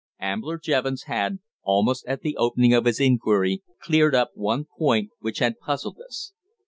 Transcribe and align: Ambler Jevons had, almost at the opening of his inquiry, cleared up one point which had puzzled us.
Ambler 0.19 0.57
Jevons 0.57 1.03
had, 1.03 1.37
almost 1.61 2.07
at 2.07 2.21
the 2.21 2.35
opening 2.35 2.73
of 2.73 2.85
his 2.85 2.99
inquiry, 2.99 3.61
cleared 3.79 4.15
up 4.15 4.31
one 4.33 4.65
point 4.79 5.11
which 5.19 5.37
had 5.37 5.59
puzzled 5.59 5.99
us. 6.03 6.33